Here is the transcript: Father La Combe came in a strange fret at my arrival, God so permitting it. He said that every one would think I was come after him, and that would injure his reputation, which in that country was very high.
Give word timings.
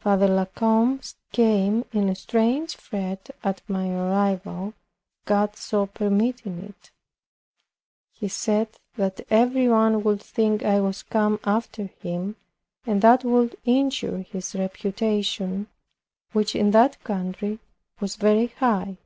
Father 0.00 0.26
La 0.26 0.46
Combe 0.46 1.00
came 1.30 1.84
in 1.92 2.08
a 2.08 2.14
strange 2.16 2.74
fret 2.74 3.30
at 3.44 3.62
my 3.68 3.88
arrival, 3.88 4.74
God 5.26 5.54
so 5.54 5.86
permitting 5.86 6.58
it. 6.58 6.90
He 8.12 8.26
said 8.26 8.80
that 8.96 9.20
every 9.30 9.68
one 9.68 10.02
would 10.02 10.20
think 10.20 10.64
I 10.64 10.80
was 10.80 11.04
come 11.04 11.38
after 11.44 11.84
him, 12.02 12.34
and 12.84 13.00
that 13.02 13.22
would 13.22 13.54
injure 13.64 14.22
his 14.28 14.56
reputation, 14.56 15.68
which 16.32 16.56
in 16.56 16.72
that 16.72 17.04
country 17.04 17.60
was 18.00 18.16
very 18.16 18.48
high. 18.48 18.96